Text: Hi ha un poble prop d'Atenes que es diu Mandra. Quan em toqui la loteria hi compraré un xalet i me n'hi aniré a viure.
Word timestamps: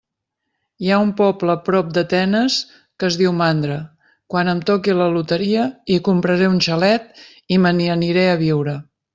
Hi 0.85 0.87
ha 0.93 1.01
un 1.07 1.09
poble 1.17 1.55
prop 1.67 1.91
d'Atenes 1.97 2.55
que 2.73 3.09
es 3.13 3.17
diu 3.23 3.35
Mandra. 3.41 3.77
Quan 4.35 4.51
em 4.55 4.65
toqui 4.73 4.97
la 5.03 5.11
loteria 5.19 5.69
hi 5.97 6.01
compraré 6.11 6.51
un 6.57 6.61
xalet 6.69 7.25
i 7.59 7.63
me 7.67 7.77
n'hi 7.79 7.93
aniré 7.99 8.29
a 8.33 8.41
viure. 8.45 8.79